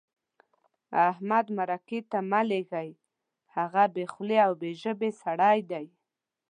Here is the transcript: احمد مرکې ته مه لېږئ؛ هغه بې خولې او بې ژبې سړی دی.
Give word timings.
احمد 1.09 1.45
مرکې 1.57 1.99
ته 2.11 2.19
مه 2.29 2.41
لېږئ؛ 2.49 2.89
هغه 3.55 3.83
بې 3.93 4.05
خولې 4.13 4.37
او 4.47 4.51
بې 4.61 4.71
ژبې 4.81 5.09
سړی 5.21 5.59
دی. 5.71 5.85